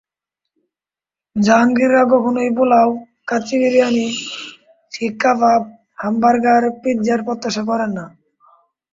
জাহাঙ্গীররা 1.35 2.03
কখনোই 2.13 2.49
পোলাও, 2.57 2.89
কাচ্চি 3.27 3.55
বিরিয়ানি, 3.61 4.07
শিককাবাব, 4.91 5.61
হামবার্গার, 5.97 6.63
পিৎজার 6.81 7.19
প্রত্যাশা 7.23 7.63
করেন 7.69 7.91
না। 7.97 8.05